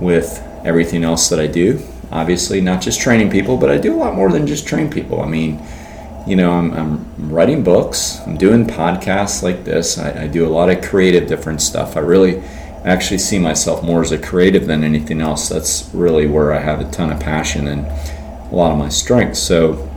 with 0.00 0.42
everything 0.64 1.04
else 1.04 1.28
that 1.28 1.40
I 1.40 1.46
do. 1.46 1.80
Obviously, 2.12 2.60
not 2.60 2.82
just 2.82 3.00
training 3.00 3.30
people, 3.30 3.56
but 3.56 3.70
I 3.70 3.78
do 3.78 3.94
a 3.94 3.96
lot 3.96 4.14
more 4.14 4.30
than 4.30 4.46
just 4.46 4.66
train 4.66 4.90
people. 4.90 5.22
I 5.22 5.26
mean, 5.26 5.62
you 6.26 6.36
know, 6.36 6.52
I'm, 6.52 6.72
I'm 6.72 7.32
writing 7.32 7.64
books, 7.64 8.20
I'm 8.26 8.36
doing 8.36 8.66
podcasts 8.66 9.42
like 9.42 9.64
this, 9.64 9.98
I, 9.98 10.24
I 10.24 10.26
do 10.28 10.46
a 10.46 10.50
lot 10.50 10.70
of 10.70 10.84
creative 10.84 11.26
different 11.26 11.60
stuff. 11.60 11.96
I 11.96 12.00
really 12.00 12.42
actually 12.84 13.18
see 13.18 13.38
myself 13.38 13.82
more 13.82 14.02
as 14.02 14.12
a 14.12 14.18
creative 14.18 14.66
than 14.66 14.84
anything 14.84 15.20
else. 15.20 15.48
That's 15.48 15.90
really 15.94 16.26
where 16.26 16.52
I 16.52 16.60
have 16.60 16.80
a 16.80 16.90
ton 16.90 17.10
of 17.10 17.20
passion 17.20 17.66
and 17.66 17.86
a 17.86 18.54
lot 18.54 18.72
of 18.72 18.78
my 18.78 18.88
strengths. 18.88 19.38
So 19.40 19.88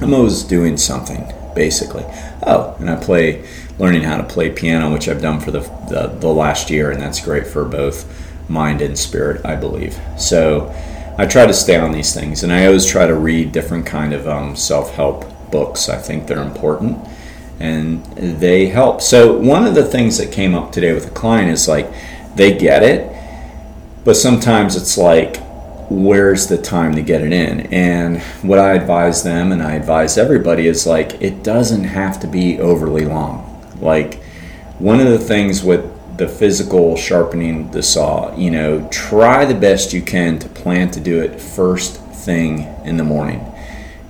I'm 0.00 0.14
always 0.14 0.42
doing 0.42 0.76
something, 0.76 1.32
basically. 1.54 2.04
Oh, 2.46 2.76
and 2.78 2.88
I 2.90 2.96
play, 2.96 3.46
learning 3.78 4.02
how 4.02 4.16
to 4.18 4.24
play 4.24 4.50
piano, 4.50 4.92
which 4.92 5.08
I've 5.08 5.22
done 5.22 5.40
for 5.40 5.50
the, 5.50 5.60
the, 5.88 6.16
the 6.18 6.28
last 6.28 6.70
year, 6.70 6.90
and 6.90 7.00
that's 7.00 7.20
great 7.20 7.46
for 7.46 7.64
both 7.64 8.06
mind 8.48 8.82
and 8.82 8.98
spirit, 8.98 9.44
I 9.44 9.56
believe. 9.56 9.98
So 10.18 10.74
I 11.18 11.26
try 11.26 11.46
to 11.46 11.54
stay 11.54 11.76
on 11.76 11.92
these 11.92 12.14
things, 12.14 12.42
and 12.42 12.52
I 12.52 12.66
always 12.66 12.86
try 12.86 13.06
to 13.06 13.14
read 13.14 13.52
different 13.52 13.86
kind 13.86 14.12
of 14.12 14.26
um, 14.26 14.56
self-help 14.56 15.50
books. 15.50 15.88
I 15.88 15.96
think 15.96 16.26
they're 16.26 16.42
important 16.42 16.98
and 17.62 18.04
they 18.16 18.66
help. 18.66 19.00
So, 19.00 19.38
one 19.38 19.66
of 19.66 19.76
the 19.76 19.84
things 19.84 20.18
that 20.18 20.32
came 20.32 20.54
up 20.54 20.72
today 20.72 20.92
with 20.92 21.06
a 21.06 21.10
client 21.10 21.50
is 21.50 21.68
like 21.68 21.88
they 22.34 22.58
get 22.58 22.82
it, 22.82 23.16
but 24.04 24.16
sometimes 24.16 24.74
it's 24.74 24.98
like, 24.98 25.36
where's 25.88 26.48
the 26.48 26.58
time 26.58 26.94
to 26.96 27.02
get 27.02 27.20
it 27.20 27.32
in? 27.32 27.72
And 27.72 28.20
what 28.42 28.58
I 28.58 28.72
advise 28.72 29.22
them 29.22 29.52
and 29.52 29.62
I 29.62 29.74
advise 29.74 30.18
everybody 30.18 30.66
is 30.66 30.88
like, 30.88 31.22
it 31.22 31.44
doesn't 31.44 31.84
have 31.84 32.18
to 32.20 32.26
be 32.26 32.58
overly 32.58 33.04
long. 33.04 33.48
Like, 33.80 34.20
one 34.80 34.98
of 34.98 35.06
the 35.06 35.18
things 35.18 35.62
with 35.62 35.91
the 36.16 36.28
physical 36.28 36.96
sharpening 36.96 37.70
the 37.70 37.82
saw, 37.82 38.34
you 38.36 38.50
know, 38.50 38.86
try 38.90 39.44
the 39.44 39.54
best 39.54 39.92
you 39.92 40.02
can 40.02 40.38
to 40.38 40.48
plan 40.48 40.90
to 40.90 41.00
do 41.00 41.20
it 41.20 41.40
first 41.40 42.00
thing 42.00 42.60
in 42.84 42.96
the 42.96 43.04
morning 43.04 43.52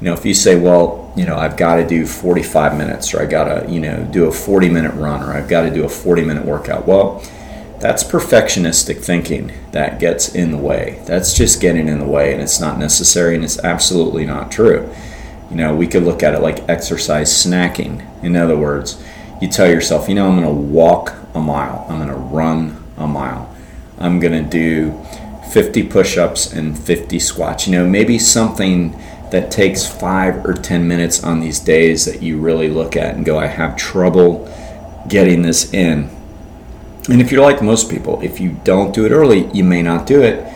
you 0.02 0.06
know, 0.06 0.14
if 0.14 0.26
you 0.26 0.34
say, 0.34 0.58
well, 0.58 1.12
you 1.16 1.24
know, 1.24 1.36
I've 1.36 1.56
got 1.56 1.76
to 1.76 1.86
do 1.86 2.04
45 2.04 2.76
minutes 2.76 3.14
or 3.14 3.22
I 3.22 3.24
got 3.24 3.44
to, 3.44 3.70
you 3.70 3.78
know, 3.78 4.02
do 4.10 4.24
a 4.24 4.32
40 4.32 4.68
minute 4.68 4.94
run 4.94 5.22
or 5.22 5.32
I've 5.32 5.48
got 5.48 5.62
to 5.62 5.72
do 5.72 5.84
a 5.84 5.88
40 5.88 6.24
minute 6.24 6.44
workout. 6.44 6.88
Well, 6.88 7.22
that's 7.78 8.02
perfectionistic 8.02 8.96
thinking 9.00 9.52
that 9.70 10.00
gets 10.00 10.34
in 10.34 10.50
the 10.50 10.58
way. 10.58 11.00
That's 11.06 11.32
just 11.34 11.60
getting 11.60 11.86
in 11.86 12.00
the 12.00 12.04
way 12.04 12.32
and 12.32 12.42
it's 12.42 12.58
not 12.58 12.80
necessary 12.80 13.36
and 13.36 13.44
it's 13.44 13.60
absolutely 13.60 14.26
not 14.26 14.50
true. 14.50 14.92
You 15.50 15.56
know, 15.56 15.72
we 15.72 15.86
could 15.86 16.02
look 16.02 16.24
at 16.24 16.34
it 16.34 16.40
like 16.40 16.68
exercise 16.68 17.30
snacking. 17.32 18.04
In 18.24 18.34
other 18.34 18.56
words, 18.56 19.00
you 19.40 19.46
tell 19.46 19.70
yourself, 19.70 20.08
you 20.08 20.16
know, 20.16 20.26
I'm 20.26 20.34
going 20.34 20.48
to 20.48 20.72
walk 20.72 21.14
a 21.34 21.40
mile, 21.40 21.86
I'm 21.88 21.96
going 21.96 22.08
to 22.08 22.14
run 22.14 22.82
a 22.96 23.06
mile, 23.06 23.54
I'm 23.98 24.20
going 24.20 24.44
to 24.44 24.48
do 24.48 24.98
50 25.52 25.84
push 25.84 26.16
ups 26.16 26.52
and 26.52 26.78
50 26.78 27.18
squats. 27.18 27.66
You 27.66 27.72
know, 27.72 27.86
maybe 27.86 28.18
something 28.18 28.98
that 29.30 29.50
takes 29.50 29.86
five 29.86 30.44
or 30.44 30.54
10 30.54 30.86
minutes 30.86 31.24
on 31.24 31.40
these 31.40 31.58
days 31.58 32.04
that 32.04 32.22
you 32.22 32.38
really 32.38 32.68
look 32.68 32.96
at 32.96 33.14
and 33.14 33.24
go, 33.24 33.38
I 33.38 33.46
have 33.46 33.76
trouble 33.76 34.48
getting 35.08 35.42
this 35.42 35.72
in. 35.72 36.10
And 37.08 37.20
if 37.20 37.32
you're 37.32 37.42
like 37.42 37.62
most 37.62 37.90
people, 37.90 38.20
if 38.22 38.40
you 38.40 38.60
don't 38.64 38.94
do 38.94 39.04
it 39.04 39.10
early, 39.10 39.50
you 39.52 39.64
may 39.64 39.82
not 39.82 40.06
do 40.06 40.22
it 40.22 40.46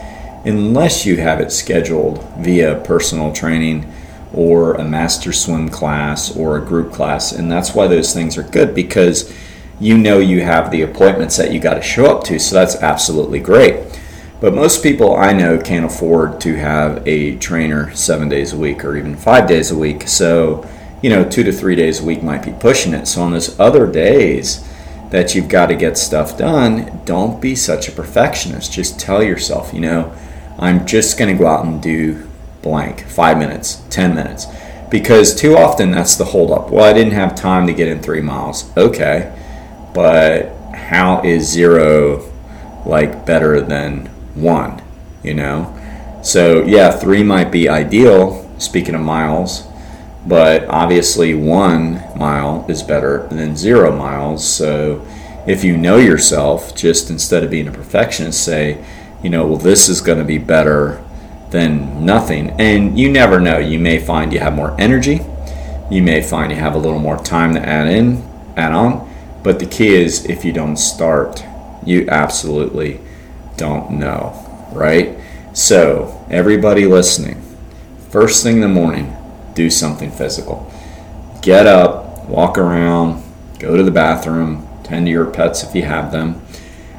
unless 0.46 1.04
you 1.04 1.16
have 1.16 1.40
it 1.40 1.50
scheduled 1.50 2.22
via 2.38 2.80
personal 2.84 3.32
training 3.32 3.92
or 4.32 4.74
a 4.74 4.84
master 4.84 5.32
swim 5.32 5.68
class 5.68 6.34
or 6.36 6.56
a 6.56 6.64
group 6.64 6.92
class. 6.92 7.32
And 7.32 7.50
that's 7.50 7.74
why 7.74 7.88
those 7.88 8.14
things 8.14 8.38
are 8.38 8.44
good 8.44 8.74
because 8.74 9.34
you 9.78 9.98
know 9.98 10.18
you 10.18 10.42
have 10.42 10.70
the 10.70 10.82
appointments 10.82 11.36
that 11.36 11.52
you 11.52 11.60
got 11.60 11.74
to 11.74 11.82
show 11.82 12.06
up 12.06 12.24
to. 12.24 12.38
So 12.38 12.54
that's 12.54 12.76
absolutely 12.76 13.40
great. 13.40 14.00
But 14.40 14.54
most 14.54 14.82
people 14.82 15.16
I 15.16 15.32
know 15.32 15.58
can't 15.58 15.86
afford 15.86 16.40
to 16.42 16.56
have 16.56 17.06
a 17.06 17.36
trainer 17.36 17.94
seven 17.94 18.28
days 18.28 18.52
a 18.52 18.56
week 18.56 18.84
or 18.84 18.96
even 18.96 19.16
five 19.16 19.48
days 19.48 19.70
a 19.70 19.76
week. 19.76 20.08
So, 20.08 20.68
you 21.02 21.10
know, 21.10 21.28
two 21.28 21.42
to 21.42 21.52
three 21.52 21.74
days 21.74 22.00
a 22.00 22.04
week 22.04 22.22
might 22.22 22.44
be 22.44 22.52
pushing 22.52 22.92
it. 22.92 23.06
So, 23.06 23.22
on 23.22 23.32
those 23.32 23.58
other 23.58 23.90
days 23.90 24.66
that 25.10 25.34
you've 25.34 25.48
got 25.48 25.66
to 25.66 25.74
get 25.74 25.96
stuff 25.96 26.36
done, 26.36 27.00
don't 27.04 27.40
be 27.40 27.54
such 27.54 27.88
a 27.88 27.92
perfectionist. 27.92 28.72
Just 28.72 29.00
tell 29.00 29.22
yourself, 29.22 29.72
you 29.72 29.80
know, 29.80 30.14
I'm 30.58 30.86
just 30.86 31.18
going 31.18 31.34
to 31.34 31.42
go 31.42 31.46
out 31.48 31.64
and 31.64 31.82
do 31.82 32.28
blank 32.60 33.02
five 33.06 33.38
minutes, 33.38 33.82
10 33.88 34.14
minutes. 34.14 34.46
Because 34.90 35.34
too 35.34 35.56
often 35.56 35.90
that's 35.92 36.16
the 36.16 36.26
holdup. 36.26 36.70
Well, 36.70 36.84
I 36.84 36.92
didn't 36.92 37.12
have 37.14 37.34
time 37.34 37.66
to 37.66 37.72
get 37.72 37.88
in 37.88 38.00
three 38.00 38.20
miles. 38.20 38.70
Okay, 38.76 39.32
but 39.96 40.52
how 40.74 41.22
is 41.22 41.48
zero 41.48 42.22
like 42.84 43.24
better 43.24 43.62
than 43.62 44.04
one, 44.34 44.82
you 45.22 45.32
know? 45.32 45.72
So, 46.22 46.62
yeah, 46.64 46.90
three 46.90 47.22
might 47.22 47.50
be 47.50 47.66
ideal, 47.66 48.46
speaking 48.58 48.94
of 48.94 49.00
miles, 49.00 49.66
but 50.26 50.66
obviously 50.66 51.34
one 51.34 52.02
mile 52.14 52.66
is 52.68 52.82
better 52.82 53.26
than 53.28 53.56
zero 53.56 53.90
miles. 53.96 54.46
So, 54.46 55.06
if 55.46 55.64
you 55.64 55.78
know 55.78 55.96
yourself, 55.96 56.76
just 56.76 57.08
instead 57.08 57.42
of 57.42 57.50
being 57.50 57.66
a 57.66 57.72
perfectionist, 57.72 58.44
say, 58.44 58.84
you 59.22 59.30
know, 59.30 59.46
well, 59.46 59.56
this 59.56 59.88
is 59.88 60.02
going 60.02 60.18
to 60.18 60.24
be 60.24 60.36
better 60.36 61.02
than 61.50 62.04
nothing. 62.04 62.50
And 62.60 62.98
you 62.98 63.10
never 63.10 63.40
know. 63.40 63.58
You 63.58 63.78
may 63.78 63.98
find 63.98 64.30
you 64.30 64.40
have 64.40 64.54
more 64.54 64.78
energy. 64.78 65.20
You 65.90 66.02
may 66.02 66.20
find 66.20 66.52
you 66.52 66.58
have 66.58 66.74
a 66.74 66.78
little 66.78 66.98
more 66.98 67.16
time 67.16 67.54
to 67.54 67.66
add 67.66 67.86
in, 67.86 68.28
add 68.56 68.72
on. 68.72 69.05
But 69.46 69.60
the 69.60 69.66
key 69.66 69.94
is 69.94 70.24
if 70.24 70.44
you 70.44 70.52
don't 70.52 70.76
start, 70.76 71.44
you 71.84 72.08
absolutely 72.08 72.98
don't 73.56 73.92
know, 73.92 74.34
right? 74.72 75.16
So, 75.52 76.26
everybody 76.28 76.84
listening, 76.84 77.40
first 78.10 78.42
thing 78.42 78.56
in 78.56 78.62
the 78.62 78.66
morning, 78.66 79.16
do 79.54 79.70
something 79.70 80.10
physical. 80.10 80.68
Get 81.42 81.68
up, 81.68 82.28
walk 82.28 82.58
around, 82.58 83.22
go 83.60 83.76
to 83.76 83.84
the 83.84 83.92
bathroom, 83.92 84.66
tend 84.82 85.06
to 85.06 85.12
your 85.12 85.30
pets 85.30 85.62
if 85.62 85.76
you 85.76 85.82
have 85.82 86.10
them, 86.10 86.44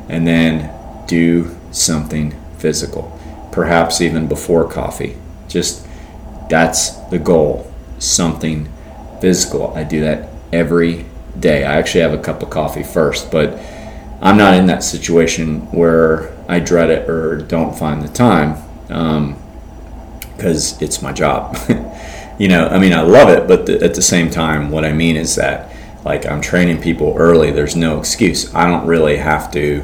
and 0.07 0.25
then 0.25 0.73
do 1.05 1.53
something 1.71 2.33
physical. 2.59 3.19
Perhaps 3.51 3.99
even 3.99 4.25
before 4.25 4.71
coffee. 4.71 5.17
Just 5.49 5.85
that's 6.49 6.91
the 7.09 7.19
goal. 7.19 7.69
Something 7.99 8.71
physical. 9.19 9.73
I 9.75 9.83
do 9.83 9.99
that 9.99 10.29
every 10.53 11.07
day. 11.39 11.65
I 11.65 11.77
actually 11.77 12.01
have 12.01 12.13
a 12.13 12.17
cup 12.17 12.41
of 12.41 12.49
coffee 12.49 12.83
first, 12.83 13.31
but 13.31 13.59
I'm 14.21 14.37
not 14.37 14.55
in 14.55 14.65
that 14.67 14.83
situation 14.83 15.61
where 15.71 16.35
I 16.47 16.59
dread 16.59 16.89
it 16.89 17.09
or 17.09 17.37
don't 17.37 17.77
find 17.77 18.01
the 18.01 18.07
time 18.07 18.55
because 18.87 20.73
um, 20.73 20.79
it's 20.81 21.01
my 21.01 21.13
job. 21.13 21.57
you 22.39 22.47
know, 22.47 22.67
I 22.67 22.79
mean, 22.79 22.93
I 22.93 23.01
love 23.01 23.29
it, 23.29 23.47
but 23.47 23.69
at 23.69 23.93
the 23.93 24.01
same 24.01 24.29
time, 24.29 24.71
what 24.71 24.85
I 24.85 24.93
mean 24.93 25.15
is 25.15 25.35
that 25.35 25.71
like 26.05 26.25
I'm 26.25 26.41
training 26.41 26.81
people 26.81 27.15
early. 27.17 27.51
There's 27.51 27.75
no 27.75 27.99
excuse. 27.99 28.53
I 28.55 28.65
don't 28.65 28.87
really 28.87 29.17
have 29.17 29.51
to 29.51 29.83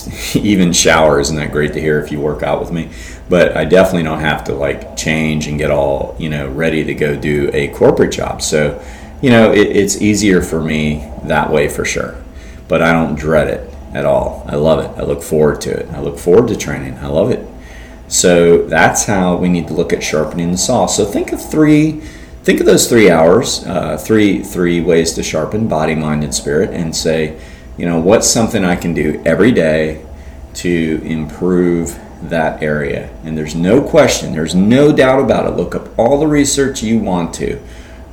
even 0.34 0.72
shower 0.72 1.20
isn't 1.20 1.36
that 1.36 1.52
great 1.52 1.72
to 1.74 1.80
hear 1.80 2.00
if 2.00 2.10
you 2.10 2.20
work 2.20 2.42
out 2.42 2.60
with 2.60 2.72
me 2.72 2.90
but 3.28 3.56
i 3.56 3.64
definitely 3.64 4.02
don't 4.02 4.20
have 4.20 4.42
to 4.44 4.54
like 4.54 4.96
change 4.96 5.46
and 5.46 5.58
get 5.58 5.70
all 5.70 6.16
you 6.18 6.28
know 6.28 6.48
ready 6.48 6.82
to 6.84 6.94
go 6.94 7.14
do 7.14 7.50
a 7.52 7.68
corporate 7.68 8.12
job 8.12 8.40
so 8.40 8.82
you 9.22 9.30
know 9.30 9.52
it, 9.52 9.68
it's 9.68 10.00
easier 10.02 10.42
for 10.42 10.60
me 10.60 11.10
that 11.24 11.50
way 11.50 11.68
for 11.68 11.84
sure 11.84 12.22
but 12.68 12.82
i 12.82 12.92
don't 12.92 13.14
dread 13.14 13.48
it 13.48 13.72
at 13.94 14.04
all 14.04 14.44
i 14.48 14.54
love 14.54 14.84
it 14.84 15.00
i 15.00 15.04
look 15.04 15.22
forward 15.22 15.60
to 15.60 15.70
it 15.70 15.88
i 15.90 16.00
look 16.00 16.18
forward 16.18 16.48
to 16.48 16.56
training 16.56 16.96
i 16.98 17.06
love 17.06 17.30
it 17.30 17.48
so 18.08 18.66
that's 18.66 19.06
how 19.06 19.36
we 19.36 19.48
need 19.48 19.66
to 19.66 19.72
look 19.72 19.92
at 19.92 20.02
sharpening 20.02 20.52
the 20.52 20.58
saw 20.58 20.86
so 20.86 21.04
think 21.04 21.32
of 21.32 21.50
three 21.50 21.92
think 22.42 22.60
of 22.60 22.66
those 22.66 22.88
three 22.88 23.10
hours 23.10 23.64
uh, 23.64 23.96
three 23.96 24.42
three 24.42 24.80
ways 24.80 25.14
to 25.14 25.22
sharpen 25.22 25.68
body 25.68 25.94
mind 25.94 26.22
and 26.22 26.34
spirit 26.34 26.70
and 26.70 26.94
say 26.94 27.38
you 27.76 27.86
know, 27.86 27.98
what's 27.98 28.28
something 28.28 28.64
I 28.64 28.76
can 28.76 28.92
do 28.92 29.22
every 29.24 29.50
day 29.50 30.04
to 30.54 31.00
improve 31.04 31.98
that 32.28 32.62
area? 32.62 33.08
And 33.24 33.36
there's 33.36 33.54
no 33.54 33.82
question, 33.82 34.32
there's 34.32 34.54
no 34.54 34.92
doubt 34.92 35.20
about 35.20 35.46
it. 35.46 35.56
Look 35.56 35.74
up 35.74 35.98
all 35.98 36.20
the 36.20 36.26
research 36.26 36.82
you 36.82 36.98
want 36.98 37.34
to. 37.34 37.60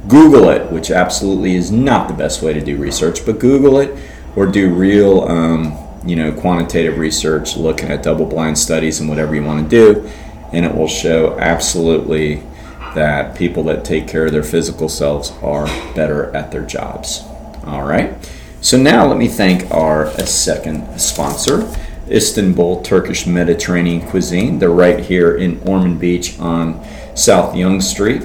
Google 0.07 0.49
it, 0.49 0.71
which 0.71 0.91
absolutely 0.91 1.55
is 1.55 1.71
not 1.71 2.07
the 2.07 2.13
best 2.13 2.41
way 2.41 2.53
to 2.53 2.61
do 2.61 2.77
research, 2.77 3.25
but 3.25 3.39
Google 3.39 3.79
it 3.79 3.97
or 4.35 4.45
do 4.45 4.73
real, 4.73 5.21
um, 5.23 5.77
you 6.05 6.15
know, 6.15 6.31
quantitative 6.31 6.97
research, 6.97 7.57
looking 7.57 7.89
at 7.89 8.03
double 8.03 8.25
blind 8.25 8.57
studies 8.57 8.99
and 8.99 9.09
whatever 9.09 9.35
you 9.35 9.43
want 9.43 9.69
to 9.69 9.69
do, 9.69 10.09
and 10.53 10.65
it 10.65 10.73
will 10.73 10.87
show 10.87 11.37
absolutely 11.37 12.41
that 12.95 13.35
people 13.35 13.63
that 13.63 13.85
take 13.85 14.07
care 14.07 14.25
of 14.25 14.31
their 14.31 14.43
physical 14.43 14.89
selves 14.89 15.31
are 15.43 15.65
better 15.93 16.33
at 16.35 16.51
their 16.51 16.65
jobs. 16.65 17.23
All 17.65 17.83
right. 17.83 18.13
So 18.61 18.77
now 18.77 19.07
let 19.07 19.17
me 19.17 19.27
thank 19.27 19.69
our 19.71 20.11
second 20.25 20.99
sponsor, 20.99 21.73
Istanbul 22.09 22.81
Turkish 22.81 23.27
Mediterranean 23.27 24.01
Cuisine. 24.07 24.59
They're 24.59 24.69
right 24.69 24.99
here 24.99 25.37
in 25.37 25.61
Ormond 25.67 25.99
Beach 25.99 26.37
on 26.39 26.83
South 27.15 27.55
Young 27.55 27.79
Street, 27.79 28.23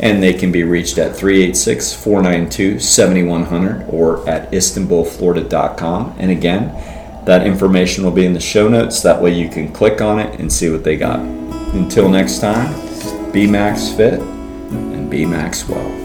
and 0.00 0.22
they 0.22 0.32
can 0.32 0.50
be 0.50 0.62
reached 0.64 0.98
at 0.98 1.16
386 1.16 1.94
492 1.94 2.80
7100 2.80 3.88
or 3.88 4.28
at 4.28 4.50
istanbulflorida.com. 4.52 6.16
And 6.18 6.30
again, 6.30 7.24
that 7.24 7.46
information 7.46 8.04
will 8.04 8.10
be 8.10 8.26
in 8.26 8.34
the 8.34 8.40
show 8.40 8.68
notes. 8.68 9.02
That 9.02 9.22
way 9.22 9.32
you 9.32 9.48
can 9.48 9.72
click 9.72 10.00
on 10.00 10.18
it 10.18 10.38
and 10.38 10.52
see 10.52 10.70
what 10.70 10.84
they 10.84 10.96
got. 10.96 11.20
Until 11.20 12.08
next 12.08 12.40
time, 12.40 13.32
be 13.32 13.46
Max 13.46 13.92
Fit 13.92 14.20
and 14.20 15.10
be 15.10 15.24
Max 15.24 15.68
Well. 15.68 16.03